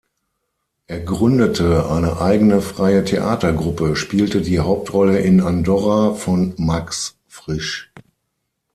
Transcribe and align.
Er 0.87 0.99
gründete 1.01 1.87
eine 1.91 2.19
eigene 2.21 2.59
freie 2.63 3.05
Theatergruppe, 3.05 3.95
spielte 3.95 4.41
die 4.41 4.59
Hauptrolle 4.59 5.19
in 5.19 5.41
"Andorra" 5.41 6.15
von 6.15 6.55
Max 6.57 7.17
Frisch. 7.27 7.91